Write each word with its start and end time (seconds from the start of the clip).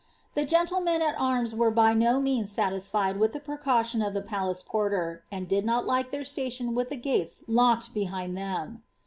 The 0.33 0.47
gea 0.47 0.65
tlemen 0.67 1.01
at 1.03 1.13
arma 1.19 1.49
were 1.55 1.69
by 1.69 1.93
no 1.93 2.19
nieana 2.19 2.45
aatiafied 2.73 3.19
with 3.19 3.33
the 3.33 3.39
precantion 3.39 4.01
of 4.03 4.15
the 4.15 4.21
palace 4.23 4.63
porter, 4.63 5.21
and 5.31 5.47
did 5.47 5.63
not 5.63 5.85
like 5.85 6.09
their 6.09 6.21
atatioa 6.23 6.73
with 6.73 6.89
the 6.89 6.97
gatea 6.97 7.43
locked 7.47 7.93
behiad 7.93 8.33
them.' 8.33 8.81